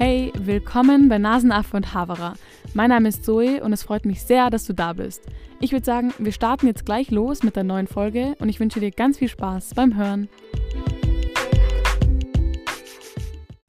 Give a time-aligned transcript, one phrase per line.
[0.00, 2.34] Hey, willkommen bei Nasenaffe und Havara.
[2.72, 5.26] Mein Name ist Zoe und es freut mich sehr, dass du da bist.
[5.58, 8.78] Ich würde sagen, wir starten jetzt gleich los mit der neuen Folge und ich wünsche
[8.78, 10.28] dir ganz viel Spaß beim Hören.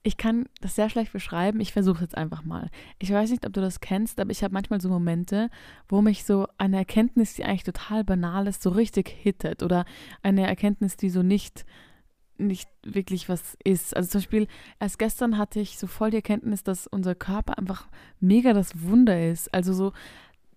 [0.04, 1.62] Ich kann das sehr schlecht beschreiben.
[1.62, 2.70] Ich versuche es jetzt einfach mal.
[3.00, 5.50] Ich weiß nicht, ob du das kennst, aber ich habe manchmal so Momente,
[5.88, 9.64] wo mich so eine Erkenntnis, die eigentlich total banal ist, so richtig hittet.
[9.64, 9.84] Oder
[10.22, 11.66] eine Erkenntnis, die so nicht
[12.40, 13.96] nicht wirklich was ist.
[13.96, 14.48] Also zum Beispiel,
[14.80, 17.88] erst gestern hatte ich so voll die Erkenntnis, dass unser Körper einfach
[18.20, 19.54] mega das Wunder ist.
[19.54, 19.94] Also so,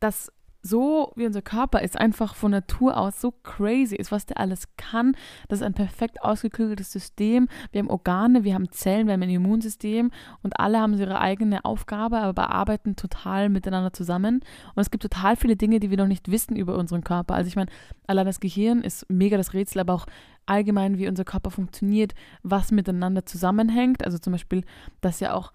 [0.01, 0.33] dass
[0.63, 4.69] so wie unser Körper ist, einfach von Natur aus so crazy ist, was der alles
[4.77, 5.17] kann.
[5.49, 7.49] Das ist ein perfekt ausgeklügeltes System.
[7.73, 10.13] Wir haben Organe, wir haben Zellen, wir haben ein Immunsystem
[10.43, 14.41] und alle haben ihre eigene Aufgabe, aber arbeiten total miteinander zusammen.
[14.75, 17.35] Und es gibt total viele Dinge, die wir noch nicht wissen über unseren Körper.
[17.35, 17.71] Also ich meine,
[18.07, 20.07] allein das Gehirn ist mega das Rätsel, aber auch
[20.47, 24.05] allgemein, wie unser Körper funktioniert, was miteinander zusammenhängt.
[24.05, 24.65] Also zum Beispiel,
[25.01, 25.53] dass ja auch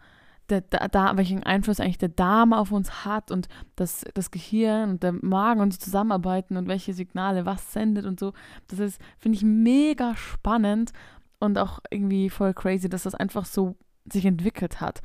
[0.49, 5.03] der, da, welchen Einfluss eigentlich der Darm auf uns hat und das, das Gehirn und
[5.03, 8.33] der Magen und so zusammenarbeiten und welche Signale was sendet und so.
[8.67, 10.91] Das ist, finde ich, mega spannend
[11.39, 13.75] und auch irgendwie voll crazy, dass das einfach so
[14.11, 15.01] sich entwickelt hat.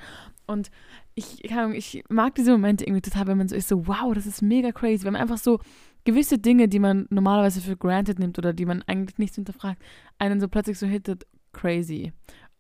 [0.46, 0.70] Und
[1.14, 4.42] ich, ich mag diese Momente irgendwie total, wenn man so ist, so, wow, das ist
[4.42, 5.60] mega crazy, wenn man einfach so
[6.04, 9.80] gewisse Dinge, die man normalerweise für granted nimmt oder die man eigentlich nicht hinterfragt,
[10.18, 12.12] einen so plötzlich so hittet, crazy.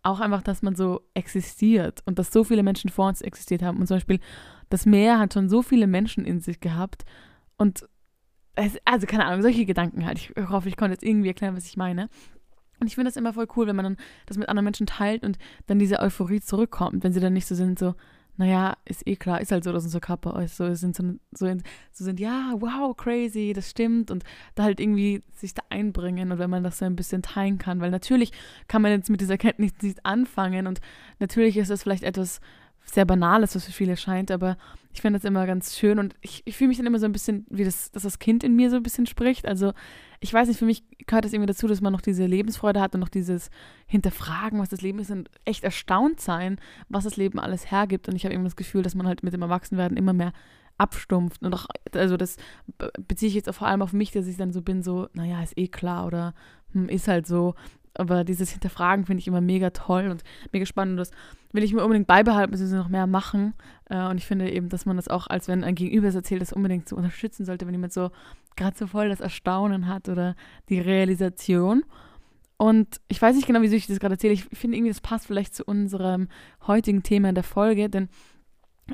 [0.02, 3.78] Auch einfach, dass man so existiert und dass so viele Menschen vor uns existiert haben.
[3.78, 4.20] Und zum Beispiel,
[4.68, 7.04] das Meer hat schon so viele Menschen in sich gehabt.
[7.56, 7.88] Und
[8.54, 10.18] es, also keine Ahnung, solche Gedanken halt.
[10.18, 12.08] Ich hoffe, ich konnte jetzt irgendwie erklären, was ich meine.
[12.80, 15.22] Und ich finde das immer voll cool, wenn man dann das mit anderen Menschen teilt
[15.22, 17.94] und dann diese Euphorie zurückkommt, wenn sie dann nicht so sind, so,
[18.36, 21.02] naja, ist eh klar, ist halt so, dass unser Körper so sind, so,
[21.32, 21.46] so,
[21.92, 24.10] so, sind, ja, wow, crazy, das stimmt.
[24.10, 27.58] Und da halt irgendwie sich da einbringen und wenn man das so ein bisschen teilen
[27.58, 28.32] kann, weil natürlich
[28.68, 30.66] kann man jetzt mit dieser Kenntnis nicht anfangen.
[30.66, 30.80] Und
[31.18, 32.40] natürlich ist das vielleicht etwas
[32.84, 34.56] sehr Banales, was für viele scheint, aber
[34.92, 37.12] ich finde das immer ganz schön und ich, ich fühle mich dann immer so ein
[37.12, 39.46] bisschen, wie das, dass das Kind in mir so ein bisschen spricht.
[39.46, 39.72] Also
[40.20, 42.94] ich weiß nicht, für mich gehört es irgendwie dazu, dass man noch diese Lebensfreude hat
[42.94, 43.50] und noch dieses
[43.86, 48.08] Hinterfragen, was das Leben ist und echt erstaunt sein, was das Leben alles hergibt.
[48.08, 50.32] Und ich habe immer das Gefühl, dass man halt mit dem Erwachsenwerden immer mehr
[50.76, 51.42] abstumpft.
[51.42, 52.36] Und auch, also das
[53.08, 55.56] beziehe ich jetzt vor allem auf mich, dass ich dann so bin, so, naja, ist
[55.56, 56.34] eh klar oder
[56.72, 57.54] hm, ist halt so
[57.94, 60.22] aber dieses Hinterfragen finde ich immer mega toll und
[60.52, 60.92] mega spannend.
[60.92, 61.10] Und das
[61.52, 63.54] will ich mir unbedingt beibehalten, beziehungsweise noch mehr machen.
[63.90, 66.42] Äh, und ich finde eben, dass man das auch, als wenn ein Gegenüber es erzählt,
[66.42, 68.10] das unbedingt so unterstützen sollte, wenn jemand so
[68.56, 70.34] gerade so voll das Erstaunen hat oder
[70.68, 71.84] die Realisation.
[72.56, 74.34] Und ich weiß nicht genau, wieso ich das gerade erzähle.
[74.34, 76.28] Ich finde irgendwie, das passt vielleicht zu unserem
[76.66, 78.08] heutigen Thema in der Folge, denn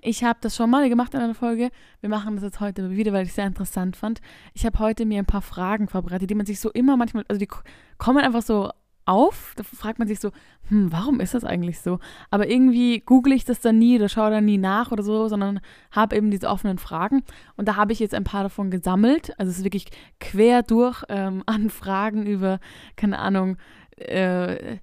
[0.03, 1.71] ich habe das schon mal gemacht in einer Folge.
[2.01, 4.21] Wir machen das jetzt heute wieder, weil ich es sehr interessant fand.
[4.55, 7.39] Ich habe heute mir ein paar Fragen vorbereitet, die man sich so immer manchmal, also
[7.39, 7.49] die
[7.97, 8.71] kommen einfach so
[9.09, 9.55] auf.
[9.57, 10.31] Da fragt man sich so,
[10.69, 11.99] hm, warum ist das eigentlich so?
[12.31, 15.61] Aber irgendwie google ich das dann nie oder schaue da nie nach oder so, sondern
[15.91, 17.23] habe eben diese offenen Fragen.
[17.57, 19.33] Und da habe ich jetzt ein paar davon gesammelt.
[19.39, 19.87] Also es ist wirklich
[20.21, 22.61] quer durch ähm, an Fragen über,
[22.97, 23.57] keine Ahnung,
[23.97, 24.77] äh,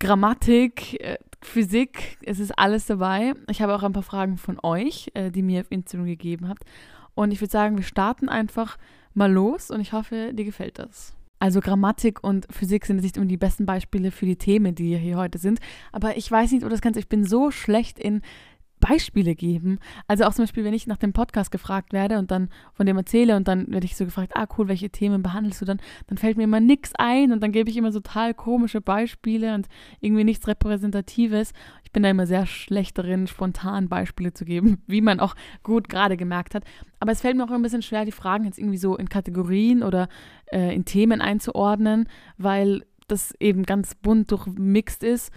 [0.00, 3.34] Grammatik, äh, Physik, es ist alles dabei.
[3.48, 6.64] Ich habe auch ein paar Fragen von euch, äh, die mir auf Instagram gegeben habt.
[7.14, 8.78] Und ich würde sagen, wir starten einfach
[9.14, 11.14] mal los und ich hoffe, dir gefällt das.
[11.42, 15.16] Also Grammatik und Physik sind nicht immer die besten Beispiele für die Themen, die hier
[15.16, 15.58] heute sind.
[15.90, 18.22] Aber ich weiß nicht, oder das Ganze, ich bin so schlecht in
[18.82, 19.78] Beispiele geben.
[20.08, 22.96] Also auch zum Beispiel, wenn ich nach dem Podcast gefragt werde und dann von dem
[22.96, 25.80] erzähle und dann werde ich so gefragt, ah cool, welche Themen behandelst du dann?
[26.08, 29.54] Dann fällt mir immer nichts ein und dann gebe ich immer so total komische Beispiele
[29.54, 29.68] und
[30.00, 31.52] irgendwie nichts Repräsentatives.
[31.84, 35.88] Ich bin da immer sehr schlecht darin, spontan Beispiele zu geben, wie man auch gut
[35.88, 36.64] gerade gemerkt hat.
[36.98, 39.84] Aber es fällt mir auch ein bisschen schwer, die Fragen jetzt irgendwie so in Kategorien
[39.84, 40.08] oder
[40.46, 45.32] äh, in Themen einzuordnen, weil das eben ganz bunt durchmixt ist.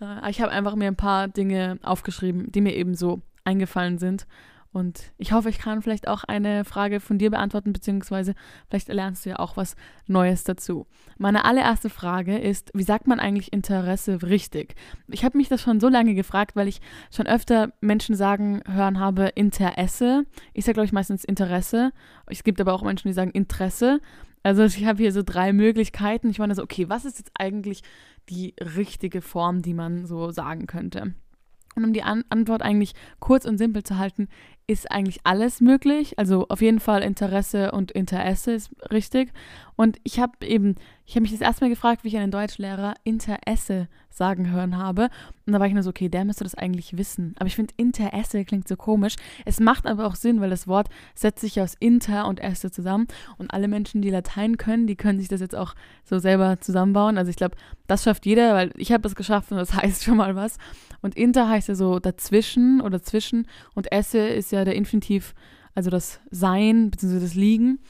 [0.00, 4.26] Äh, ich habe einfach mir ein paar Dinge aufgeschrieben, die mir eben so eingefallen sind.
[4.70, 8.34] Und ich hoffe, ich kann vielleicht auch eine Frage von dir beantworten, beziehungsweise
[8.68, 9.76] vielleicht lernst du ja auch was
[10.06, 10.86] Neues dazu.
[11.16, 14.74] Meine allererste Frage ist, wie sagt man eigentlich Interesse richtig?
[15.08, 19.00] Ich habe mich das schon so lange gefragt, weil ich schon öfter Menschen sagen hören
[19.00, 20.26] habe Interesse.
[20.52, 21.92] Ich sage, glaube ich, meistens Interesse.
[22.26, 24.00] Es gibt aber auch Menschen, die sagen Interesse.
[24.48, 26.30] Also ich habe hier so drei Möglichkeiten.
[26.30, 27.82] Ich meine so, okay, was ist jetzt eigentlich
[28.30, 31.12] die richtige Form, die man so sagen könnte?
[31.76, 34.28] Und um die An Antwort eigentlich kurz und simpel zu halten,
[34.68, 36.18] ist eigentlich alles möglich.
[36.18, 39.32] Also auf jeden Fall Interesse und Interesse ist richtig.
[39.76, 40.74] Und ich habe eben,
[41.06, 45.08] ich habe mich das erste Mal gefragt, wie ich einen Deutschlehrer Interesse sagen hören habe.
[45.46, 47.34] Und da war ich nur so, okay, der müsste das eigentlich wissen.
[47.38, 49.14] Aber ich finde, Interesse klingt so komisch.
[49.46, 53.06] Es macht aber auch Sinn, weil das Wort setzt sich aus Inter und Esse zusammen.
[53.38, 55.74] Und alle Menschen, die Latein können, die können sich das jetzt auch
[56.04, 57.16] so selber zusammenbauen.
[57.16, 57.56] Also ich glaube,
[57.86, 60.58] das schafft jeder, weil ich habe es geschafft und das heißt schon mal was.
[61.00, 63.46] Und Inter heißt ja so dazwischen oder zwischen.
[63.74, 65.34] Und Esse ist ja der Infinitiv,
[65.74, 67.20] also das Sein bzw.
[67.20, 67.80] das Liegen.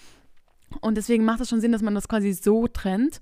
[0.80, 3.20] Und deswegen macht es schon Sinn, dass man das quasi so trennt.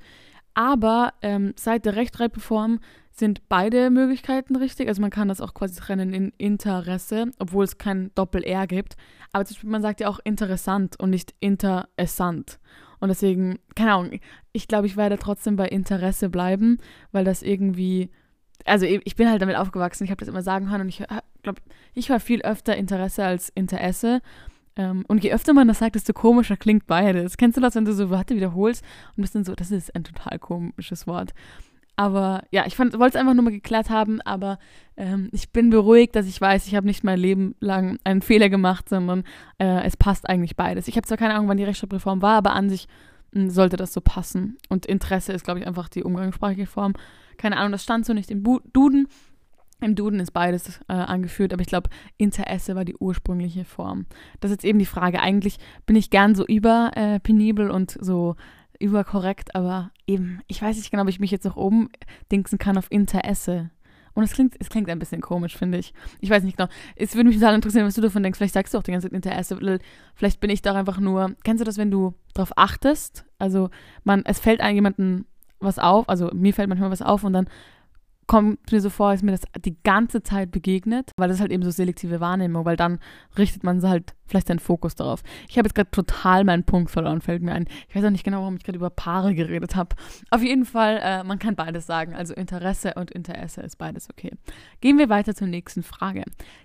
[0.55, 2.81] Aber ähm, seit der Rechtschreibreform
[3.13, 4.89] sind beide Möglichkeiten richtig.
[4.89, 8.97] Also man kann das auch quasi trennen in Interesse, obwohl es kein Doppel-R gibt.
[9.33, 12.59] Aber man sagt ja auch interessant und nicht interessant.
[12.99, 14.21] Und deswegen, keine Ahnung,
[14.53, 16.79] ich glaube, ich werde trotzdem bei Interesse bleiben,
[17.13, 18.11] weil das irgendwie,
[18.67, 21.03] also ich bin halt damit aufgewachsen, ich habe das immer sagen hören und ich
[21.43, 21.61] glaube,
[21.95, 24.21] ich höre viel öfter Interesse als Interesse.
[24.77, 27.37] Ähm, und je öfter man das sagt, desto komischer klingt beides.
[27.37, 28.85] Kennst du das, wenn du so Worte wiederholst
[29.17, 31.33] und bist dann so, das ist ein total komisches Wort.
[31.99, 34.59] Aber ja, ich wollte es einfach nur mal geklärt haben, aber
[34.99, 38.51] ähm, ich bin beruhigt, dass ich weiß, ich habe nicht mein Leben lang einen Fehler
[38.51, 39.25] gemacht, sondern
[39.59, 40.89] äh, es passt eigentlich beides.
[40.89, 42.87] Ich habe zwar keine Ahnung, wann die Rechtschreibreform war, aber an sich
[43.33, 44.59] hm, sollte das so passen.
[44.69, 46.93] Und Interesse ist, glaube ich, einfach die umgangssprachliche Form.
[47.37, 49.09] Keine Ahnung, das stand so nicht im Bu Duden.
[49.81, 54.07] Im Duden ist beides äh, angeführt, aber ich glaube, Interesse war die ursprüngliche Form.
[54.41, 55.21] Das ist jetzt eben die Frage.
[55.21, 58.37] Eigentlich bin ich gern so überpenibel äh, und so
[58.81, 62.91] überkorrekt, aber eben, ich weiß nicht genau, ob ich mich jetzt noch umdingsen kann auf
[62.91, 63.71] Interesse.
[64.15, 65.93] Und es klingt, es klingt ein bisschen komisch, finde ich.
[66.21, 66.71] Ich weiß nicht genau.
[66.97, 68.39] Es würde mich total interessieren, was du davon denkst.
[68.39, 69.59] Vielleicht sagst du auch die ganze Zeit Interesse.
[70.15, 71.37] Vielleicht bin ich da einfach nur.
[71.45, 73.27] Kennst du das, wenn du darauf achtest?
[73.39, 73.69] Also,
[74.05, 75.27] man, es fällt einem jemandem
[75.61, 77.49] was auf, also mir fällt manchmal was auf und dann
[78.27, 81.63] kommt mir so vor, als mir das die ganze Zeit begegnet, weil das halt eben
[81.63, 82.99] so selektive Wahrnehmung, weil dann
[83.39, 85.23] richtet man halt vielleicht seinen Fokus darauf.
[85.49, 87.67] Ich habe jetzt gerade total meinen Punkt verloren, fällt mir ein.
[87.89, 89.95] Ich weiß auch nicht genau, warum ich gerade über Paare geredet habe.
[90.31, 92.15] Auf jeden Fall, äh, man kann beides sagen.
[92.15, 94.33] Also Interesse und Interesse ist beides okay.
[94.81, 96.25] Gehen wir weiter zur nächsten Frage.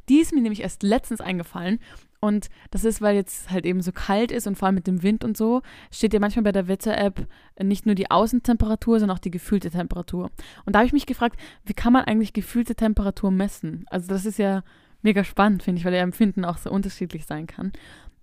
[0.09, 1.79] Die ist mir nämlich erst letztens eingefallen
[2.21, 5.01] und das ist, weil jetzt halt eben so kalt ist und vor allem mit dem
[5.01, 7.27] Wind und so, steht ja manchmal bei der Wetter-App
[7.61, 10.29] nicht nur die Außentemperatur, sondern auch die gefühlte Temperatur.
[10.65, 13.85] Und da habe ich mich gefragt, wie kann man eigentlich gefühlte Temperatur messen?
[13.89, 14.63] Also das ist ja
[15.01, 17.71] mega spannend, finde ich, weil der Empfinden auch so unterschiedlich sein kann.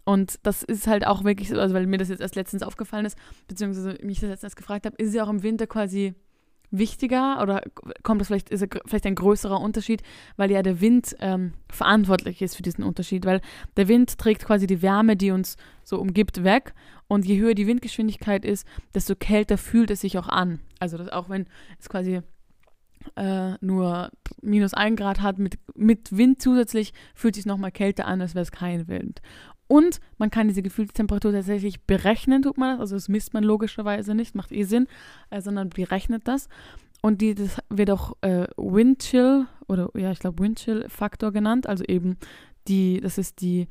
[0.05, 3.05] Und das ist halt auch wirklich so, also weil mir das jetzt erst letztens aufgefallen
[3.05, 3.19] ist,
[3.49, 6.15] beziehungsweise mich das letztens gefragt habe, ist ja auch im Winter quasi
[6.70, 7.62] wichtiger oder
[8.03, 10.03] kommt das vielleicht, ist vielleicht ein größerer Unterschied,
[10.37, 13.41] weil ja der Wind ähm, verantwortlich ist für diesen Unterschied, weil
[13.76, 16.75] der Wind trägt quasi die Wärme, die uns so umgibt, weg
[17.06, 20.61] und je höher die Windgeschwindigkeit ist, desto kälter fühlt es sich auch an.
[20.79, 21.47] Also das, auch wenn
[21.79, 22.20] es quasi
[23.17, 24.11] äh, nur
[24.43, 28.43] minus ein Grad hat, mit, mit Wind zusätzlich fühlt sich nochmal kälter an, als wäre
[28.43, 29.23] es kein Wind.
[29.69, 32.81] Und man kann diese gefühlte Temperatur tatsächlich berechnen, tut man das.
[32.81, 34.88] Also das misst man logischerweise nicht, macht eh Sinn,
[35.31, 36.49] äh, sondern berechnet das.
[37.03, 41.67] Und die, das wird auch äh, Windchill oder ja, ich glaube Windchill-Faktor genannt.
[41.67, 42.17] Also eben
[42.67, 43.69] die, das ist die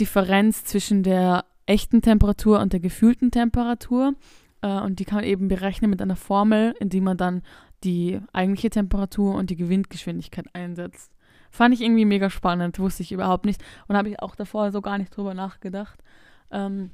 [0.00, 4.14] Differenz zwischen der echten Temperatur und der gefühlten Temperatur.
[4.62, 7.42] Äh, und die kann man eben berechnen mit einer Formel, in die man dann
[7.84, 11.13] die eigentliche Temperatur und die Windgeschwindigkeit einsetzt.
[11.54, 14.80] Fand ich irgendwie mega spannend, wusste ich überhaupt nicht und habe ich auch davor so
[14.80, 16.02] gar nicht drüber nachgedacht.
[16.50, 16.90] Ähm,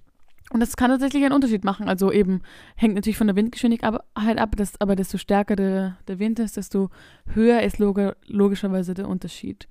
[0.52, 1.88] und das kann tatsächlich einen Unterschied machen.
[1.88, 2.42] Also eben
[2.76, 3.94] hängt natürlich von der Windgeschwindigkeit
[4.38, 6.90] ab, dass, aber desto stärker der, der Wind ist, desto
[7.32, 9.66] höher ist log logischerweise der Unterschied.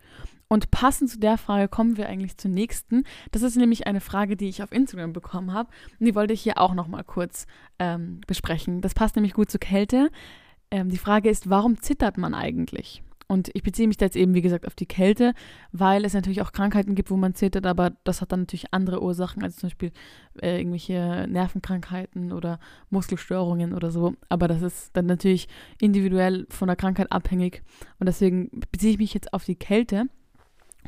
[0.48, 3.04] Und passend zu der Frage kommen wir eigentlich zur nächsten.
[3.32, 5.70] Das ist nämlich eine Frage, die ich auf Instagram bekommen habe.
[6.00, 7.46] Und die wollte ich hier auch nochmal kurz
[7.78, 8.82] ähm, besprechen.
[8.82, 10.10] Das passt nämlich gut zur Kälte.
[10.72, 13.04] Ähm, die Frage ist, warum zittert man eigentlich?
[13.32, 15.36] Und ich beziehe mich da jetzt eben, wie gesagt, auf die Kälte,
[15.72, 19.04] weil es natürlich auch Krankheiten gibt, wo man zittert, aber das hat dann natürlich andere
[19.04, 19.92] Ursachen, also zum Beispiel
[20.42, 24.16] äh, irgendwelche Nervenkrankheiten oder Muskelstörungen oder so.
[24.30, 25.48] Aber das ist dann natürlich
[25.80, 27.62] individuell von der Krankheit abhängig.
[28.00, 30.06] Und deswegen beziehe ich mich jetzt auf die Kälte.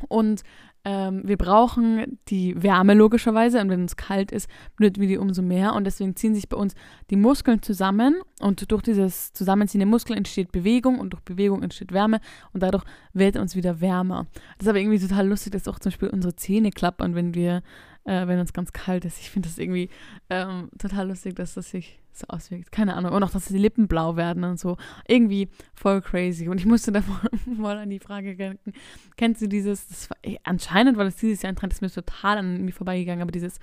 [0.08, 0.42] Und
[0.84, 5.40] ähm, wir brauchen die Wärme logischerweise und wenn es kalt ist, benötigen wir die umso
[5.40, 6.74] mehr und deswegen ziehen sich bei uns
[7.10, 11.92] die Muskeln zusammen und durch dieses Zusammenziehen der Muskeln entsteht Bewegung und durch Bewegung entsteht
[11.92, 12.20] Wärme
[12.52, 14.26] und dadurch wird uns wieder wärmer.
[14.58, 17.62] Das ist aber irgendwie total lustig, dass auch zum Beispiel unsere Zähne klappern, wenn wir
[18.04, 19.20] äh, wenn uns ganz kalt ist.
[19.20, 19.88] Ich finde das irgendwie
[20.30, 22.72] ähm, total lustig, dass das sich so auswirkt.
[22.72, 23.12] Keine Ahnung.
[23.12, 24.76] Und auch, dass die Lippen blau werden und so.
[25.08, 26.48] Irgendwie voll crazy.
[26.48, 27.02] Und ich musste da
[27.46, 28.72] mal an die Frage denken,
[29.16, 31.90] kennst du dieses, war, ey, anscheinend war das dieses Jahr ein Trend, das ist mir
[31.90, 33.58] total an mir vorbeigegangen, aber dieses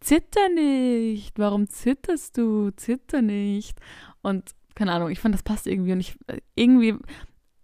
[0.00, 2.70] Zitter nicht, warum zitterst du?
[2.70, 3.78] Zitter nicht.
[4.22, 6.16] Und keine Ahnung, ich fand, das passt irgendwie und ich,
[6.54, 6.94] irgendwie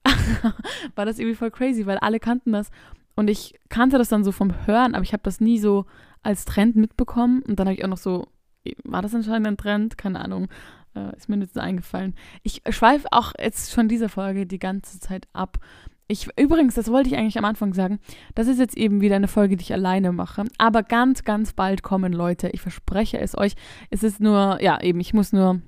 [0.95, 2.71] war das irgendwie voll crazy, weil alle kannten das
[3.15, 5.87] und ich kannte das dann so vom Hören, aber ich habe das nie so
[6.23, 7.43] als Trend mitbekommen.
[7.43, 8.27] Und dann habe ich auch noch so
[8.85, 9.99] war das anscheinend ein Trend?
[9.99, 10.49] Keine Ahnung.
[10.95, 12.15] Äh, ist mir jetzt eingefallen.
[12.43, 15.59] Ich schweife auch jetzt schon diese Folge die ganze Zeit ab.
[16.09, 17.99] Ich, übrigens, das wollte ich eigentlich am Anfang sagen,
[18.37, 20.45] das ist jetzt eben wieder eine Folge, die ich alleine mache.
[20.57, 22.49] Aber ganz, ganz bald kommen Leute.
[22.51, 23.55] Ich verspreche es euch.
[23.91, 25.61] Es ist nur, ja, eben, ich muss nur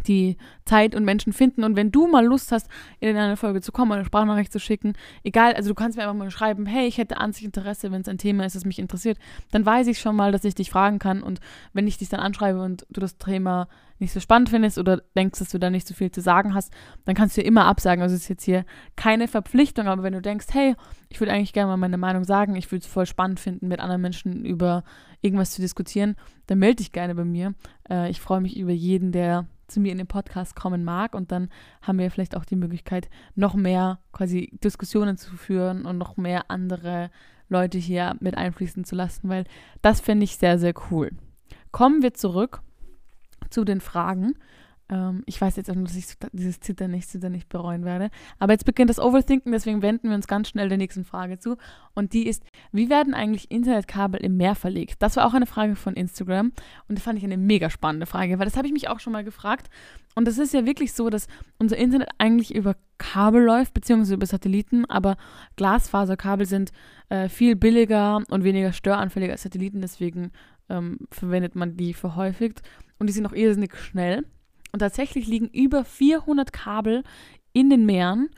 [0.00, 1.64] die Zeit und Menschen finden.
[1.64, 2.68] Und wenn du mal Lust hast,
[3.00, 6.04] in eine Folge zu kommen oder eine Sprachnachricht zu schicken, egal, also du kannst mir
[6.04, 8.64] einfach mal schreiben, hey, ich hätte an sich Interesse, wenn es ein Thema ist, das
[8.64, 9.18] mich interessiert,
[9.50, 11.22] dann weiß ich schon mal, dass ich dich fragen kann.
[11.22, 11.40] Und
[11.72, 13.68] wenn ich dich dann anschreibe und du das Thema
[14.00, 16.72] nicht so spannend findest oder denkst, dass du da nicht so viel zu sagen hast,
[17.04, 18.02] dann kannst du immer absagen.
[18.02, 18.64] Also es ist jetzt hier
[18.96, 20.74] keine Verpflichtung, aber wenn du denkst, hey,
[21.10, 23.80] ich würde eigentlich gerne mal meine Meinung sagen, ich würde es voll spannend finden, mit
[23.80, 24.84] anderen Menschen über
[25.20, 26.16] irgendwas zu diskutieren,
[26.46, 27.54] dann melde dich gerne bei mir.
[27.88, 31.14] Äh, ich freue mich über jeden, der zu mir in den Podcast kommen mag.
[31.14, 31.48] Und dann
[31.82, 36.50] haben wir vielleicht auch die Möglichkeit, noch mehr quasi Diskussionen zu führen und noch mehr
[36.50, 37.10] andere
[37.48, 39.44] Leute hier mit einfließen zu lassen, weil
[39.82, 41.10] das finde ich sehr, sehr cool.
[41.72, 42.62] Kommen wir zurück
[43.50, 44.34] zu den Fragen.
[44.90, 48.10] Ähm, ich weiß jetzt auch nur, dass ich dieses Zittern nicht, Zittern nicht bereuen werde.
[48.38, 51.56] Aber jetzt beginnt das Overthinken, deswegen wenden wir uns ganz schnell der nächsten Frage zu.
[51.94, 52.42] Und die ist,
[52.72, 55.00] wie werden eigentlich Internetkabel im Meer verlegt?
[55.02, 56.52] Das war auch eine Frage von Instagram
[56.88, 59.12] und das fand ich eine mega spannende Frage, weil das habe ich mich auch schon
[59.12, 59.70] mal gefragt.
[60.16, 61.28] Und es ist ja wirklich so, dass
[61.58, 65.16] unser Internet eigentlich über Kabel läuft, beziehungsweise über Satelliten, aber
[65.56, 66.72] Glasfaserkabel sind
[67.10, 70.32] äh, viel billiger und weniger störanfälliger als Satelliten, deswegen
[70.68, 72.62] ähm, verwendet man die verhäufigt.
[72.98, 74.24] Und die sind auch irrsinnig schnell.
[74.72, 77.02] Und tatsächlich liegen über 400 Kabel
[77.52, 78.30] in den Meeren,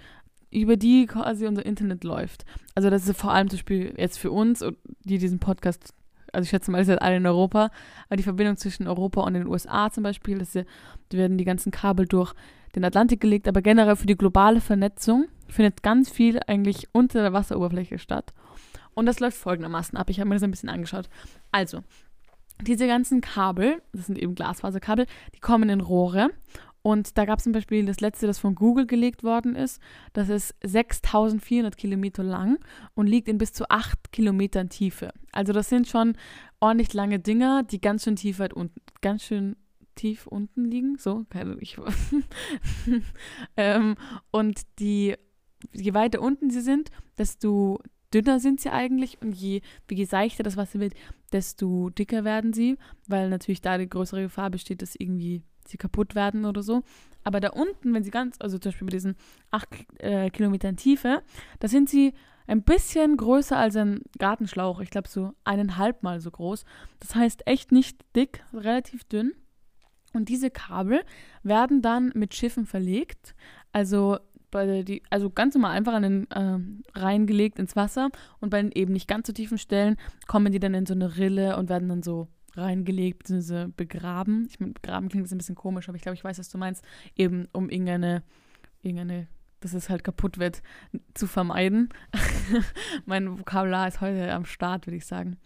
[0.50, 2.44] über die quasi unser Internet läuft.
[2.74, 4.64] Also das ist vor allem zum Beispiel jetzt für uns,
[5.04, 5.94] die diesen Podcast,
[6.32, 7.70] also ich schätze mal, ihr seid alle in Europa,
[8.06, 10.66] aber die Verbindung zwischen Europa und den USA zum Beispiel, das ist,
[11.08, 12.34] da werden die ganzen Kabel durch
[12.74, 17.32] den Atlantik gelegt, aber generell für die globale Vernetzung findet ganz viel eigentlich unter der
[17.32, 18.32] Wasseroberfläche statt.
[18.94, 20.10] Und das läuft folgendermaßen ab.
[20.10, 21.08] Ich habe mir das ein bisschen angeschaut.
[21.50, 21.82] Also,
[22.62, 26.30] diese ganzen Kabel, das sind eben Glasfaserkabel, die kommen in Rohre.
[26.82, 29.80] Und da gab es zum Beispiel das letzte, das von Google gelegt worden ist.
[30.12, 32.58] Das ist 6400 Kilometer lang
[32.94, 35.12] und liegt in bis zu 8 Kilometern Tiefe.
[35.30, 36.16] Also das sind schon
[36.58, 39.56] ordentlich lange Dinger, die ganz schön tief weit unten, ganz schön
[39.94, 40.98] tief unten liegen.
[40.98, 41.76] So, keine ich.
[43.56, 43.94] ähm,
[44.32, 45.14] und die,
[45.72, 47.78] je weiter unten sie sind, desto
[48.12, 50.94] dünner sind sie eigentlich und je, je seichter das Wasser wird,
[51.32, 52.76] desto dicker werden sie,
[53.08, 56.82] weil natürlich da die größere Gefahr besteht, dass irgendwie sie kaputt werden oder so.
[57.24, 59.16] Aber da unten, wenn sie ganz, also zum Beispiel bei diesen
[59.50, 61.22] 8 äh, Kilometern Tiefe,
[61.60, 62.14] da sind sie
[62.46, 64.80] ein bisschen größer als ein Gartenschlauch.
[64.80, 66.64] Ich glaube so eineinhalb Mal so groß.
[66.98, 69.32] Das heißt echt nicht dick, relativ dünn.
[70.12, 71.04] Und diese Kabel
[71.42, 73.34] werden dann mit Schiffen verlegt.
[73.72, 74.18] Also
[74.52, 78.70] bei die, also ganz normal einfach an den äh, reingelegt ins Wasser und bei den
[78.70, 79.96] eben nicht ganz so tiefen Stellen
[80.28, 83.68] kommen die dann in so eine Rille und werden dann so reingelegt bzw.
[83.76, 84.46] begraben.
[84.48, 86.58] Ich meine, begraben klingt jetzt ein bisschen komisch, aber ich glaube, ich weiß, was du
[86.58, 86.84] meinst.
[87.16, 88.22] Eben um irgendeine,
[88.82, 89.26] irgendeine,
[89.60, 90.62] dass es halt kaputt wird,
[91.14, 91.88] zu vermeiden.
[93.06, 95.38] mein Vokabular ist heute am Start, würde ich sagen.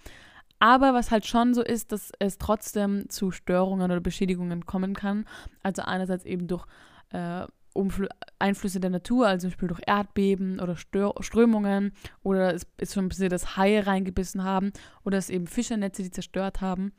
[0.59, 5.27] Aber was halt schon so ist, dass es trotzdem zu Störungen oder Beschädigungen kommen kann.
[5.63, 6.67] Also einerseits eben durch
[7.11, 7.47] äh,
[7.77, 11.93] Umfl Einflüsse der Natur, also zum Beispiel durch Erdbeben oder Stör Strömungen
[12.23, 14.73] oder es ist schon passiert, dass Haie reingebissen haben
[15.05, 16.93] oder es eben Fischernetze, die zerstört haben.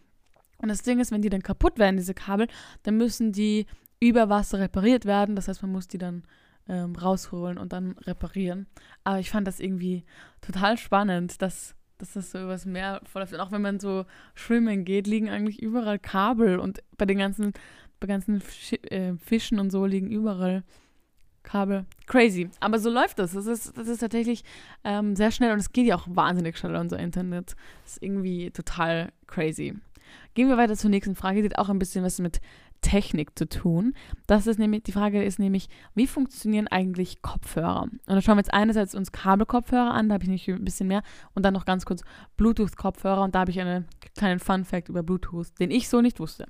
[0.59, 2.47] Und das Ding ist, wenn die dann kaputt werden, diese Kabel,
[2.83, 3.67] dann müssen die
[3.99, 5.35] über Wasser repariert werden.
[5.35, 6.23] Das heißt, man muss die dann
[6.67, 8.67] ähm, rausholen und dann reparieren.
[9.03, 10.03] Aber ich fand das irgendwie
[10.41, 13.33] total spannend, dass, dass das so übers Meer verläuft.
[13.33, 14.05] Und auch wenn man so
[14.35, 17.53] schwimmen geht, liegen eigentlich überall Kabel und bei den ganzen
[17.99, 18.41] bei ganzen
[18.89, 20.63] äh, Fischen und so liegen überall
[21.43, 21.85] Kabel.
[22.07, 22.49] Crazy.
[22.59, 23.31] Aber so läuft das.
[23.31, 24.43] Das ist, das ist tatsächlich
[24.83, 27.55] ähm, sehr schnell und es geht ja auch wahnsinnig schnell, unser Internet.
[27.83, 29.73] Das ist irgendwie total crazy.
[30.33, 31.41] Gehen wir weiter zur nächsten Frage.
[31.41, 32.41] Die hat auch ein bisschen was mit
[32.81, 33.93] Technik zu tun.
[34.27, 37.83] Das ist nämlich, die Frage ist nämlich, wie funktionieren eigentlich Kopfhörer?
[37.83, 40.87] Und da schauen wir jetzt einerseits uns Kabelkopfhörer an, da habe ich nicht ein bisschen
[40.87, 41.01] mehr,
[41.33, 42.03] und dann noch ganz kurz
[42.37, 43.85] Bluetooth-Kopfhörer und da habe ich einen
[44.15, 46.45] kleinen Fun-Fact über Bluetooth, den ich so nicht wusste.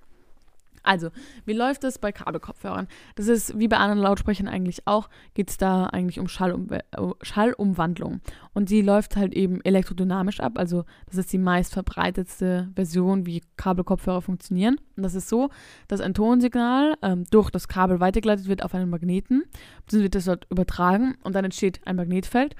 [0.87, 1.09] Also,
[1.45, 2.87] wie läuft das bei Kabelkopfhörern?
[3.15, 6.81] Das ist wie bei anderen Lautsprechern eigentlich auch, geht es da eigentlich um Schallum äh,
[7.21, 8.21] Schallumwandlung.
[8.53, 10.53] Und die läuft halt eben elektrodynamisch ab.
[10.55, 14.77] Also, das ist die meist verbreitetste Version, wie Kabelkopfhörer funktionieren.
[14.95, 15.49] Und das ist so,
[15.89, 19.43] dass ein Tonsignal ähm, durch das Kabel weitergeleitet wird auf einen Magneten.
[19.91, 22.55] Dann wird das dort übertragen und dann entsteht ein Magnetfeld.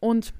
[0.00, 0.34] Und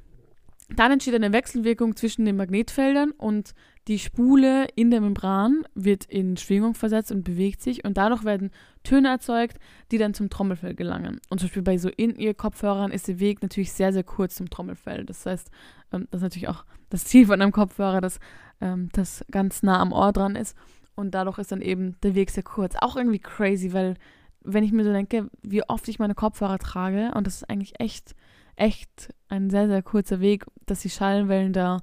[0.68, 3.54] dann entsteht eine Wechselwirkung zwischen den Magnetfeldern und
[3.88, 8.50] die Spule in der Membran wird in Schwingung versetzt und bewegt sich und dadurch werden
[8.82, 9.58] Töne erzeugt,
[9.90, 11.20] die dann zum Trommelfell gelangen.
[11.28, 15.04] Und zum Beispiel bei so In-Ear-Kopfhörern ist der Weg natürlich sehr, sehr kurz zum Trommelfell.
[15.04, 15.50] Das heißt,
[15.92, 18.20] ähm, das ist natürlich auch das Ziel von einem Kopfhörer, dass
[18.60, 20.56] ähm, das ganz nah am Ohr dran ist.
[20.94, 22.76] und dadurch ist dann eben der Weg sehr kurz.
[22.80, 23.96] Auch irgendwie crazy, weil
[24.42, 27.80] wenn ich mir so denke, wie oft ich meine Kopfhörer trage und das ist eigentlich
[27.80, 28.14] echt,
[28.56, 31.80] echt ein sehr, sehr kurzer Weg, dass die Schallwellen da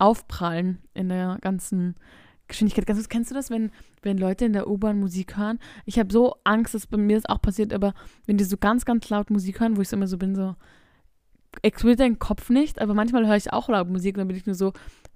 [0.00, 1.94] aufprallen in der ganzen
[2.48, 2.86] Geschwindigkeit.
[3.08, 3.70] Kennst du das, wenn,
[4.02, 5.58] wenn Leute in der U-Bahn Musik hören?
[5.86, 7.94] Ich habe so Angst, dass bei mir das auch passiert, aber
[8.26, 10.56] wenn die so ganz, ganz laut Musik hören, wo ich so immer so bin, so
[11.62, 14.46] explodiert dein Kopf nicht, aber manchmal höre ich auch laut Musik und dann bin ich
[14.46, 14.72] nur so,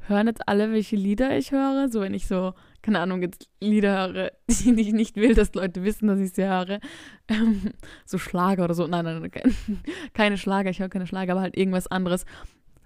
[0.08, 1.88] hören jetzt alle, welche Lieder ich höre?
[1.88, 5.84] So, wenn ich so, keine Ahnung, jetzt Lieder höre, die ich nicht will, dass Leute
[5.84, 6.80] wissen, dass ich sie höre.
[7.28, 7.72] Ähm,
[8.04, 8.86] so Schlager oder so.
[8.86, 9.54] Nein, nein, nein,
[10.14, 12.24] keine Schlager, ich höre keine Schlager, aber halt irgendwas anderes.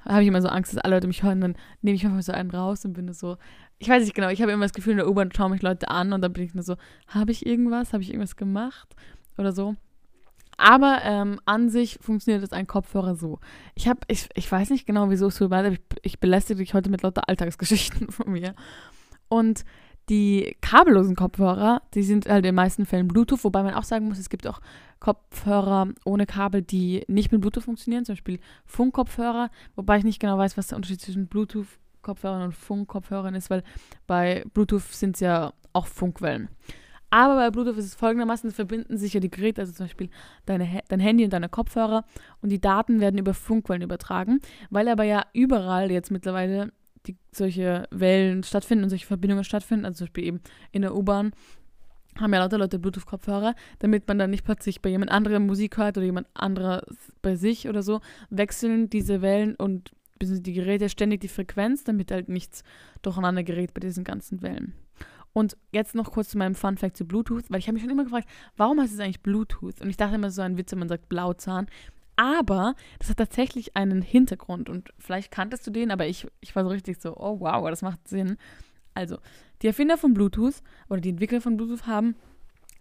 [0.08, 2.32] Habe ich immer so Angst, dass alle Leute mich hören, dann nehme ich einfach so
[2.32, 3.36] einen raus und bin so,
[3.78, 5.88] ich weiß nicht genau, ich habe immer das Gefühl, in der U-Bahn schauen mich Leute
[5.88, 8.96] an und dann bin ich nur so, habe ich irgendwas, habe ich irgendwas gemacht
[9.36, 9.76] oder so.
[10.56, 13.38] Aber ähm, an sich funktioniert das ein Kopfhörer so.
[13.76, 16.58] Ich habe, ich, ich weiß nicht genau, wieso es so war, aber ich, ich belästige
[16.58, 18.54] dich heute mit lauter Alltagsgeschichten von mir.
[19.28, 19.64] Und
[20.08, 24.08] die kabellosen Kopfhörer, die sind halt in den meisten Fällen Bluetooth, wobei man auch sagen
[24.08, 24.60] muss, es gibt auch
[25.00, 30.38] Kopfhörer ohne Kabel, die nicht mit Bluetooth funktionieren, zum Beispiel Funkkopfhörer, wobei ich nicht genau
[30.38, 33.62] weiß, was der Unterschied zwischen Bluetooth-Kopfhörern und Funkkopfhörern ist, weil
[34.06, 36.48] bei Bluetooth sind es ja auch Funkwellen.
[37.10, 40.10] Aber bei Bluetooth ist es folgendermaßen, verbinden sich ja die Geräte, also zum Beispiel
[40.44, 42.04] deine, dein Handy und deine Kopfhörer
[42.42, 46.72] und die Daten werden über Funkwellen übertragen, weil aber ja überall jetzt mittlerweile
[47.08, 50.40] die, solche Wellen stattfinden und solche Verbindungen stattfinden, also zum Beispiel eben
[50.72, 51.32] in der U-Bahn
[52.20, 55.96] haben ja lauter Leute Bluetooth-Kopfhörer, damit man dann nicht plötzlich bei jemand anderem Musik hört
[55.96, 56.82] oder jemand anderer
[57.22, 58.00] bei sich oder so,
[58.30, 62.64] wechseln diese Wellen und die Geräte ständig die Frequenz, damit halt nichts
[63.02, 64.74] durcheinander gerät bei diesen ganzen Wellen.
[65.32, 67.90] Und jetzt noch kurz zu meinem Fun Fact zu Bluetooth, weil ich habe mich schon
[67.92, 69.80] immer gefragt, warum heißt es eigentlich Bluetooth?
[69.80, 71.66] Und ich dachte immer so ein Witz, wenn man sagt Blauzahn.
[72.18, 76.64] Aber das hat tatsächlich einen Hintergrund und vielleicht kanntest du den, aber ich, ich war
[76.64, 78.37] so richtig so, oh wow, das macht Sinn.
[78.92, 79.18] Also,
[79.62, 80.56] die Erfinder von Bluetooth
[80.90, 82.16] oder die Entwickler von Bluetooth haben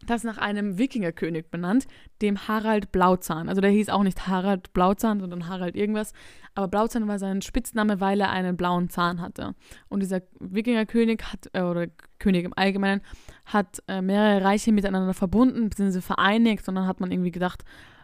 [0.08, 1.86] das nach einem Wikingerkönig benannt,
[2.24, 3.48] dem Harald Blauzahn.
[3.48, 6.14] Also der hieß auch nicht Harald Blauzahn, sondern Harald irgendwas.
[6.56, 9.54] Aber Blauzahn war sein Spitzname, weil er einen blauen Zahn hatte.
[9.88, 13.02] Und dieser Wikingerkönig hat, äh, oder König im Allgemeinen,
[13.46, 16.02] hat äh, mehrere Reiche miteinander verbunden, bzw.
[16.02, 16.68] vereinigt.
[16.68, 17.64] Und dann hat man irgendwie gedacht,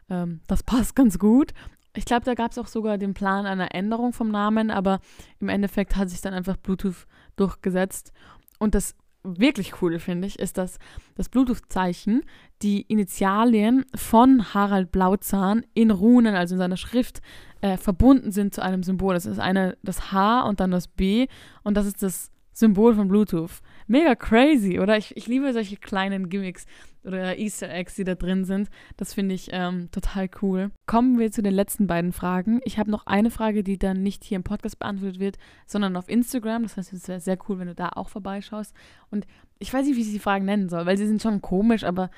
[0.09, 1.53] ähm, das passt ganz gut.
[1.95, 4.99] Ich glaube, da gab es auch sogar den Plan einer Änderung vom Namen, aber
[5.39, 8.13] im Endeffekt hat sich dann einfach Bluetooth durchgesetzt.
[8.57, 10.79] Und das wirklich cool finde ich, ist, dass
[11.15, 12.23] das Bluetooth-Zeichen
[12.61, 17.21] die Initialien von Harald Blauzahn in Runen, also in seiner Schrift,
[17.61, 19.13] äh, verbunden sind zu einem Symbol.
[19.13, 21.27] Das ist eine, das H und dann das B
[21.63, 23.61] und das ist das Symbol von Bluetooth.
[23.87, 24.97] Mega crazy, oder?
[24.97, 26.65] Ich, ich liebe solche kleinen Gimmicks
[27.03, 28.69] oder Easter Eggs, die da drin sind.
[28.97, 30.71] Das finde ich ähm, total cool.
[30.85, 32.61] Kommen wir zu den letzten beiden Fragen.
[32.63, 36.09] Ich habe noch eine Frage, die dann nicht hier im Podcast beantwortet wird, sondern auf
[36.09, 36.63] Instagram.
[36.63, 38.73] Das heißt, es wäre sehr cool, wenn du da auch vorbeischaust.
[39.11, 39.25] Und
[39.59, 42.09] ich weiß nicht, wie ich die Fragen nennen soll, weil sie sind schon komisch, aber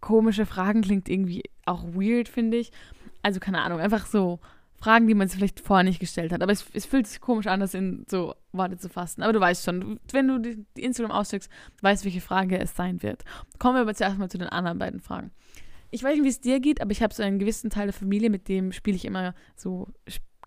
[0.00, 2.72] komische Fragen klingt irgendwie auch weird, finde ich.
[3.22, 4.40] Also keine Ahnung, einfach so
[4.84, 6.42] Fragen, die man sich vielleicht vorher nicht gestellt hat.
[6.42, 9.22] Aber es, es, fühlt sich komisch an, das in so Worte zu fassen.
[9.22, 13.02] Aber du weißt schon, wenn du die, die Instagram auscheckst, weißt, welche Frage es sein
[13.02, 13.24] wird.
[13.58, 15.30] Kommen wir aber zuerst mal zu den anderen beiden Fragen.
[15.90, 17.94] Ich weiß nicht, wie es dir geht, aber ich habe so einen gewissen Teil der
[17.94, 19.88] Familie, mit dem spiele ich immer so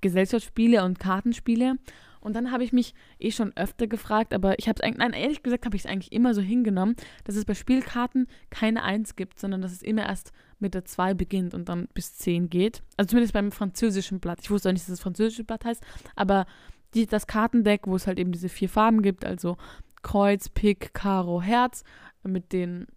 [0.02, 1.78] Gesellschaftsspiele und Kartenspiele.
[2.19, 5.13] Und dann habe ich mich eh schon öfter gefragt, aber ich habe es eigentlich, nein,
[5.13, 9.15] ehrlich gesagt habe ich es eigentlich immer so hingenommen, dass es bei Spielkarten keine Eins
[9.15, 12.84] gibt, sondern dass es immer erst mit der 2 beginnt und dann bis 10 geht.
[12.98, 14.39] Also zumindest beim französischen Blatt.
[14.41, 15.84] Ich wusste auch nicht, dass das französische Blatt heißt,
[16.15, 16.46] aber
[16.93, 19.58] die, das Kartendeck, wo es halt eben diese vier Farben gibt, also
[20.02, 21.84] Kreuz, Pik, Karo, Herz,
[22.24, 22.88] mit den,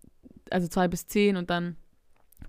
[0.51, 1.77] also 2 bis 10 und dann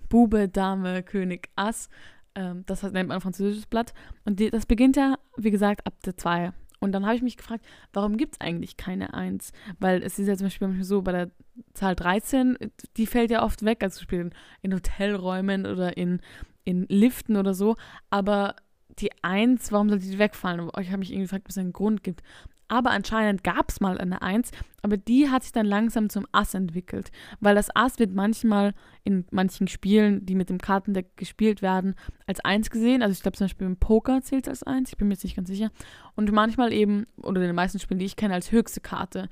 [0.09, 1.89] Bube, Dame, König, Ass.
[2.35, 3.93] Ähm, das nennt man französisches Blatt.
[4.25, 6.53] Und die, das beginnt ja, wie gesagt, ab der 2.
[6.81, 7.63] Und dann habe ich mich gefragt,
[7.93, 9.53] warum gibt es eigentlich keine 1?
[9.79, 11.31] Weil es ist ja zum Beispiel so, bei der
[11.73, 12.57] Zahl 13,
[12.97, 14.29] die fällt ja oft weg, also zum Beispiel
[14.63, 16.21] in, Hotelräumen oder in,
[16.63, 17.75] in Liften oder so.
[18.09, 18.55] Aber
[18.97, 20.69] die 1, warum sollte die wegfallen?
[20.79, 22.23] Ich habe mich irgendwie gefragt, ob es einen Grund gibt.
[22.71, 26.53] Aber anscheinend gab es mal eine Eins, aber die hat sich dann langsam zum Ass
[26.53, 27.11] entwickelt.
[27.41, 31.95] Weil das Ass wird manchmal in manchen Spielen, die mit dem Kartendeck gespielt werden,
[32.27, 33.01] als Eins gesehen.
[33.01, 35.25] Also ich glaube zum Beispiel im Poker zählt es als Eins, ich bin mir jetzt
[35.25, 35.69] nicht ganz sicher.
[36.15, 39.27] Und manchmal eben, oder in den meisten Spielen, die ich kenne, als höchste Karte.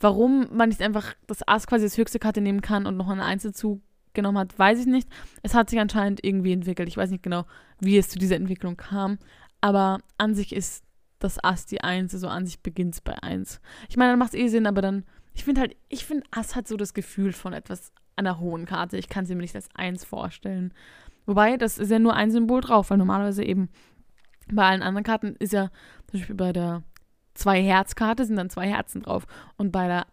[0.00, 3.24] Warum man nicht einfach das Ass quasi als höchste Karte nehmen kann und noch eine
[3.24, 3.80] Eins dazu
[4.14, 5.08] genommen hat, weiß ich nicht.
[5.44, 6.88] Es hat sich anscheinend irgendwie entwickelt.
[6.88, 7.44] Ich weiß nicht genau,
[7.78, 9.18] wie es zu dieser Entwicklung kam.
[9.60, 10.82] Aber an sich ist
[11.20, 13.60] das Ass die Eins, so an sich beginnt bei Eins.
[13.88, 16.56] Ich meine, dann macht es eh Sinn, aber dann, ich finde halt, ich finde, Ass
[16.56, 18.96] hat so das Gefühl von etwas einer hohen Karte.
[18.96, 20.74] Ich kann sie mir nicht als Eins vorstellen.
[21.26, 23.68] Wobei, das ist ja nur ein Symbol drauf, weil normalerweise eben
[24.50, 25.70] bei allen anderen Karten ist ja,
[26.08, 26.82] zum Beispiel bei der
[27.34, 29.26] zwei Herzkarte sind dann zwei Herzen drauf.
[29.56, 30.06] Und bei der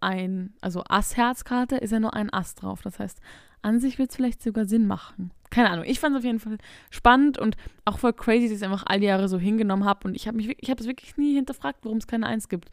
[0.00, 2.82] ein, also Ass-Herzkarte ist ja nur ein Ass drauf.
[2.82, 3.20] Das heißt,
[3.62, 5.32] an sich wird es vielleicht sogar Sinn machen.
[5.52, 5.84] Keine Ahnung.
[5.86, 6.56] Ich fand es auf jeden Fall
[6.90, 10.08] spannend und auch voll crazy, dass ich es einfach all die Jahre so hingenommen habe.
[10.08, 12.70] Und ich habe mich, es wirklich nie hinterfragt, warum es keine Eins gibt.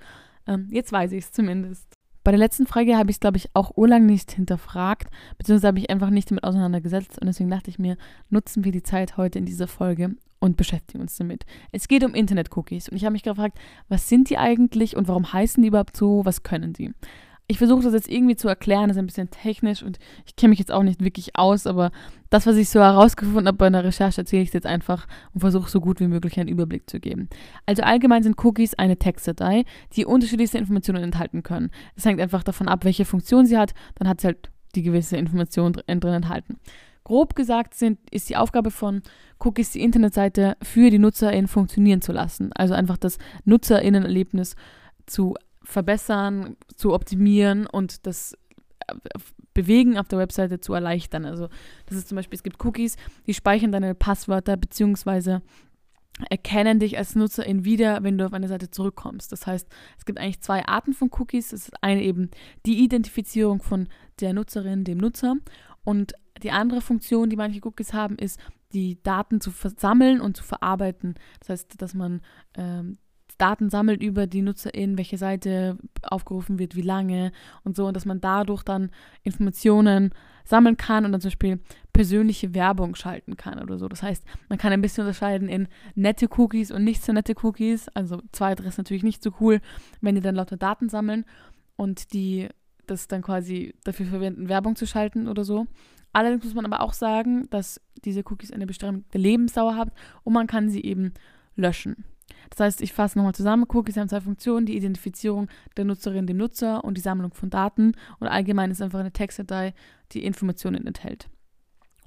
[0.47, 1.85] Ähm, jetzt weiß ich es zumindest.
[2.23, 5.79] Bei der letzten Frage habe ich es, glaube ich, auch urlang nicht hinterfragt, beziehungsweise habe
[5.79, 7.97] ich einfach nicht damit auseinandergesetzt und deswegen dachte ich mir,
[8.29, 11.45] nutzen wir die Zeit heute in dieser Folge und beschäftigen uns damit.
[11.71, 15.31] Es geht um Internet-Cookies und ich habe mich gefragt, was sind die eigentlich und warum
[15.31, 16.93] heißen die überhaupt so, was können die?
[17.51, 20.51] Ich versuche das jetzt irgendwie zu erklären, das ist ein bisschen technisch und ich kenne
[20.51, 21.91] mich jetzt auch nicht wirklich aus, aber
[22.29, 25.67] das, was ich so herausgefunden habe bei einer Recherche, erzähle ich jetzt einfach und versuche
[25.67, 27.27] so gut wie möglich einen Überblick zu geben.
[27.65, 31.71] Also allgemein sind Cookies eine Textdatei, die unterschiedlichste Informationen enthalten können.
[31.95, 35.17] Es hängt einfach davon ab, welche Funktion sie hat, dann hat sie halt die gewisse
[35.17, 36.59] Information drin enthalten.
[37.03, 39.01] Grob gesagt sind, ist die Aufgabe von
[39.39, 42.53] Cookies, die Internetseite für die NutzerInnen funktionieren zu lassen.
[42.53, 44.55] Also einfach das NutzerInnenerlebnis
[45.07, 45.33] zu
[45.69, 48.33] verbessern, zu optimieren und das
[48.87, 48.93] äh,
[49.53, 51.25] Bewegen auf der Webseite zu erleichtern.
[51.25, 51.49] Also
[51.85, 52.95] das ist zum Beispiel, es gibt Cookies,
[53.27, 55.41] die speichern deine Passwörter beziehungsweise
[56.29, 59.31] erkennen dich als Nutzerin wieder, wenn du auf eine Seite zurückkommst.
[59.31, 61.49] Das heißt, es gibt eigentlich zwei Arten von Cookies.
[61.49, 62.29] Das ist eine eben
[62.65, 63.87] die Identifizierung von
[64.19, 65.35] der Nutzerin, dem Nutzer.
[65.83, 68.39] Und die andere Funktion, die manche Cookies haben, ist,
[68.73, 71.15] die Daten zu versammeln und zu verarbeiten.
[71.39, 72.21] Das heißt, dass man
[72.55, 72.97] ähm,
[73.39, 77.31] Daten sammelt über die NutzerInnen, welche Seite aufgerufen wird, wie lange
[77.63, 78.91] und so, und dass man dadurch dann
[79.23, 80.11] Informationen
[80.45, 81.59] sammeln kann und dann zum Beispiel
[81.93, 83.87] persönliche Werbung schalten kann oder so.
[83.87, 87.87] Das heißt, man kann ein bisschen unterscheiden in nette Cookies und nicht so nette Cookies.
[87.89, 89.61] Also zweiteres natürlich nicht so cool,
[90.01, 91.25] wenn die dann lauter Daten sammeln
[91.75, 92.49] und die
[92.87, 95.67] das dann quasi dafür verwenden, Werbung zu schalten oder so.
[96.11, 99.91] Allerdings muss man aber auch sagen, dass diese Cookies eine bestimmte Lebensdauer haben
[100.23, 101.13] und man kann sie eben
[101.55, 102.03] löschen.
[102.49, 106.37] Das heißt, ich fasse nochmal zusammen, Cookies haben zwei Funktionen, die Identifizierung der Nutzerin, dem
[106.37, 107.93] Nutzer und die Sammlung von Daten.
[108.19, 109.73] Und allgemein ist einfach eine Textdatei,
[110.11, 111.29] die Informationen enthält.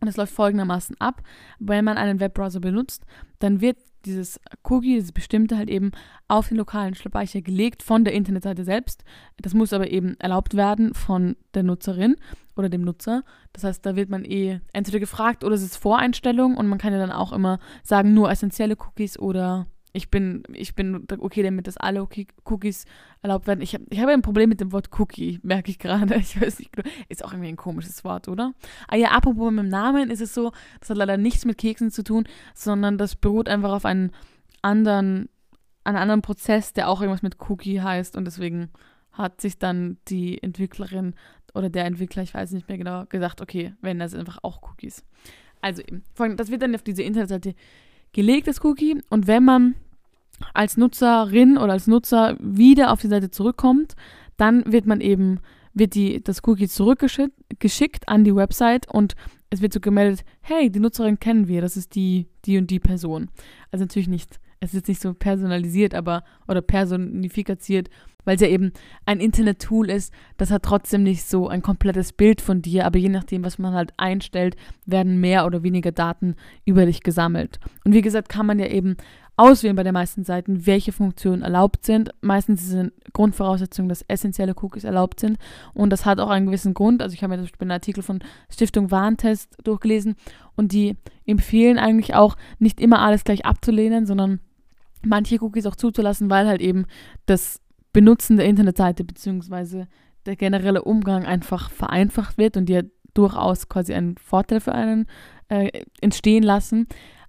[0.00, 1.22] Und es läuft folgendermaßen ab.
[1.60, 3.04] Wenn man einen Webbrowser benutzt,
[3.38, 5.92] dann wird dieses Cookie, dieses bestimmte halt eben
[6.26, 9.04] auf den lokalen Speicher gelegt von der Internetseite selbst.
[9.40, 12.16] Das muss aber eben erlaubt werden von der Nutzerin
[12.56, 13.22] oder dem Nutzer.
[13.52, 16.92] Das heißt, da wird man eh entweder gefragt oder es ist Voreinstellung und man kann
[16.92, 21.66] ja dann auch immer sagen, nur essentielle Cookies oder ich bin, ich bin okay damit,
[21.66, 22.06] dass alle
[22.44, 22.86] Cookies
[23.20, 23.60] erlaubt werden.
[23.60, 26.14] Ich habe ich hab ein Problem mit dem Wort Cookie, merke ich gerade.
[26.22, 26.70] Ich weiß nicht,
[27.08, 28.54] ist auch irgendwie ein komisches Wort, oder?
[28.88, 31.90] Ah ja, apropos mit dem Namen ist es so, das hat leider nichts mit Keksen
[31.90, 32.24] zu tun,
[32.54, 34.12] sondern das beruht einfach auf einen
[34.62, 35.28] anderen,
[35.84, 38.70] einen anderen Prozess, der auch irgendwas mit Cookie heißt und deswegen
[39.12, 41.14] hat sich dann die Entwicklerin
[41.54, 45.04] oder der Entwickler, ich weiß nicht mehr genau, gesagt, okay, wenn das einfach auch Cookies.
[45.60, 46.02] Also eben,
[46.36, 47.54] das wird dann auf diese Internetseite
[48.12, 49.74] gelegtes Cookie und wenn man
[50.54, 53.94] als Nutzerin oder als Nutzer wieder auf die Seite zurückkommt,
[54.36, 55.40] dann wird man eben,
[55.72, 59.14] wird die, das Cookie zurückgeschickt an die Website und
[59.50, 62.80] es wird so gemeldet, hey, die Nutzerin kennen wir, das ist die, die und die
[62.80, 63.28] Person.
[63.70, 67.88] Also natürlich nicht, es ist jetzt nicht so personalisiert, aber, oder personifiziert,
[68.24, 68.72] weil es ja eben
[69.06, 73.08] ein Internet-Tool ist, das hat trotzdem nicht so ein komplettes Bild von dir, aber je
[73.08, 74.56] nachdem, was man halt einstellt,
[74.86, 77.58] werden mehr oder weniger Daten über dich gesammelt.
[77.84, 78.96] Und wie gesagt, kann man ja eben
[79.36, 82.10] auswählen bei den meisten Seiten, welche Funktionen erlaubt sind.
[82.20, 85.38] Meistens sind Grundvoraussetzungen, dass essentielle Cookies erlaubt sind.
[85.74, 87.02] Und das hat auch einen gewissen Grund.
[87.02, 90.16] Also ich habe mir zum Beispiel einen Artikel von Stiftung Warentest durchgelesen
[90.54, 94.40] und die empfehlen eigentlich auch, nicht immer alles gleich abzulehnen, sondern
[95.04, 96.86] manche Cookies auch zuzulassen, weil halt eben
[97.26, 97.61] das
[97.92, 99.86] Benutzen der Internetseite bzw.
[100.26, 102.82] der generelle Umgang einfach vereinfacht wird und ja
[103.14, 105.06] durchaus quasi einen Vorteil für einen
[105.48, 106.86] äh, entstehen lassen.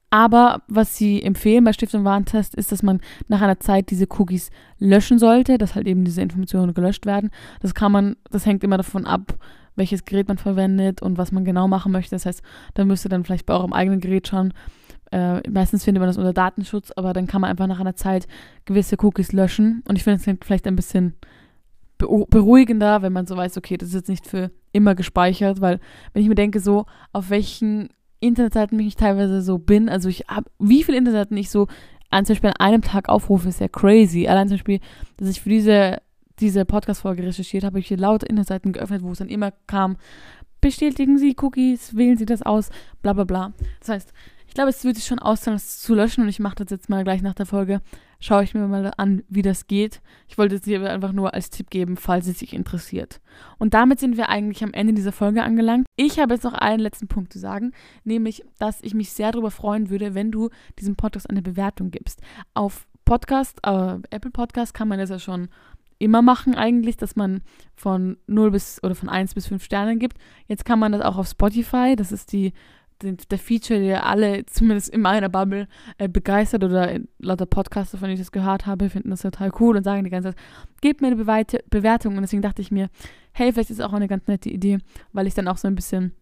[0.10, 4.52] Aber was sie empfehlen bei Stiftung Warentest ist, dass man nach einer Zeit diese Cookies
[4.78, 7.32] löschen sollte, dass halt eben diese Informationen gelöscht werden.
[7.62, 9.34] Das kann man, das hängt immer davon ab,
[9.76, 12.14] welches Gerät man verwendet und was man genau machen möchte.
[12.14, 12.44] Das heißt,
[12.76, 14.54] da müsst ihr dann vielleicht bei eurem eigenen Gerät schauen.
[15.14, 18.28] Äh, meistens findet man das unter Datenschutz, aber dann kann man einfach nach einer Zeit
[18.66, 19.84] gewisse Cookies löschen.
[19.88, 21.14] Und ich finde es vielleicht ein bisschen
[22.00, 25.80] beruhigender, wenn man so weiß, okay, das ist jetzt nicht für immer gespeichert, weil
[26.14, 27.90] wenn ich mir denke, so, auf welchen
[28.22, 29.88] Internetseiten ich teilweise so bin.
[29.88, 31.68] Also ich habe, wie viele Internetseiten ich so
[32.10, 34.28] an, zum Beispiel an einem Tag aufrufe, ist ja crazy.
[34.28, 34.80] Allein zum Beispiel,
[35.18, 36.02] dass ich für diese,
[36.40, 39.98] diese Podcast-Folge recherchiert habe, ich hier lauter Internetseiten geöffnet, wo es dann immer kam,
[40.60, 42.72] bestätigen Sie Cookies, wählen Sie das aus,
[43.04, 43.54] bla bla bla.
[43.80, 44.14] Das heißt,
[44.54, 46.88] ich glaube, es würde sich schon auszahlen, das zu löschen und ich mache das jetzt
[46.88, 47.82] mal gleich nach der Folge.
[48.20, 50.00] Schaue ich mir mal an, wie das geht.
[50.28, 53.20] Ich wollte es dir einfach nur als Tipp geben, falls es dich interessiert.
[53.58, 55.88] Und damit sind wir eigentlich am Ende dieser Folge angelangt.
[55.96, 57.72] Ich habe jetzt noch einen letzten Punkt zu sagen,
[58.04, 62.22] nämlich, dass ich mich sehr darüber freuen würde, wenn du diesem Podcast eine Bewertung gibst.
[62.54, 65.50] Auf Podcast, äh, Apple Podcast kann man das ja schon
[65.98, 67.42] immer machen eigentlich, dass man
[67.74, 70.18] von 0 bis oder von 1 bis 5 Sternen gibt.
[70.48, 71.96] Jetzt kann man das auch auf Spotify.
[71.96, 72.54] Das ist die,
[73.04, 78.08] die der Feature, der alle, zumindest in meiner Bubble, äh, begeistert oder lauter Podcaster, von
[78.08, 80.38] denen ich das gehört habe, finden das total cool und sagen die ganze Zeit,
[80.82, 82.16] gebt mir eine Beweite Bewertung.
[82.16, 82.90] Und deswegen dachte ich mir,
[83.34, 84.80] hey, vielleicht ist das auch eine ganz nette Idee,
[85.12, 86.14] weil ich dann auch so ein bisschen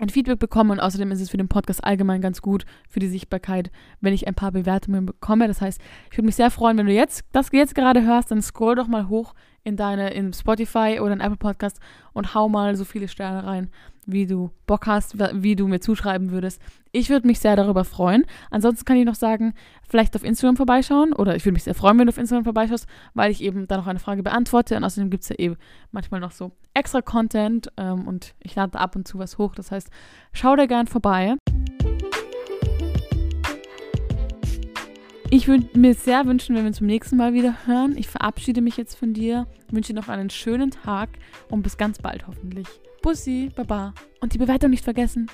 [0.00, 3.08] ein Feedback bekomme und außerdem ist es für den Podcast allgemein ganz gut für die
[3.08, 5.48] Sichtbarkeit, wenn ich ein paar Bewertungen bekomme.
[5.48, 8.42] Das heißt, ich würde mich sehr freuen, wenn du jetzt das jetzt gerade hörst, dann
[8.42, 9.34] scroll doch mal hoch
[9.66, 11.80] in deine in Spotify oder in Apple Podcast
[12.12, 13.68] und hau mal so viele Sterne rein,
[14.06, 16.62] wie du Bock hast, wie du mir zuschreiben würdest.
[16.92, 18.24] Ich würde mich sehr darüber freuen.
[18.52, 19.54] Ansonsten kann ich noch sagen,
[19.88, 22.86] vielleicht auf Instagram vorbeischauen oder ich würde mich sehr freuen, wenn du auf Instagram vorbeischaust,
[23.14, 25.56] weil ich eben da noch eine Frage beantworte und außerdem gibt es ja eben
[25.90, 29.56] manchmal noch so extra Content ähm, und ich lade ab und zu was hoch.
[29.56, 29.90] Das heißt,
[30.32, 31.34] schau da gern vorbei.
[35.30, 37.96] Ich würde mir sehr wünschen, wenn wir uns zum nächsten Mal wieder hören.
[37.96, 41.08] Ich verabschiede mich jetzt von dir, wünsche dir noch einen schönen Tag
[41.50, 42.66] und bis ganz bald hoffentlich.
[43.02, 45.28] Bussi, Baba und die Bewertung nicht vergessen.